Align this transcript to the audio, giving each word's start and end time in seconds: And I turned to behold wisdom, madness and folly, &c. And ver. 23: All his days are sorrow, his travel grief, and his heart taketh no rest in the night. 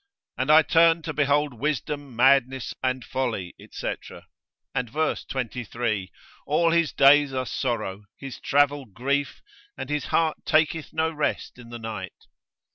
And 0.35 0.49
I 0.49 0.63
turned 0.63 1.03
to 1.03 1.13
behold 1.13 1.53
wisdom, 1.53 2.15
madness 2.15 2.73
and 2.81 3.05
folly, 3.05 3.53
&c. 3.71 3.93
And 4.73 4.89
ver. 4.89 5.15
23: 5.29 6.11
All 6.47 6.71
his 6.71 6.91
days 6.91 7.35
are 7.35 7.45
sorrow, 7.45 8.05
his 8.17 8.39
travel 8.39 8.85
grief, 8.85 9.43
and 9.77 9.91
his 9.91 10.05
heart 10.05 10.37
taketh 10.43 10.91
no 10.91 11.11
rest 11.13 11.59
in 11.59 11.69
the 11.69 11.77
night. 11.77 12.25